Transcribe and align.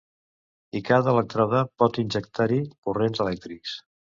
I 0.79 0.81
cada 0.87 1.11
elèctrode 1.17 1.61
pot 1.83 2.01
injectar-hi 2.05 2.61
corrents 2.89 3.25
elèctrics. 3.29 3.79